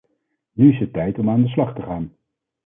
Nu 0.53 0.69
is 0.69 0.79
het 0.79 0.93
tijd 0.93 1.19
om 1.19 1.29
aan 1.29 1.41
de 1.43 1.47
slag 1.47 1.75
te 1.75 1.81
gaan. 1.81 2.15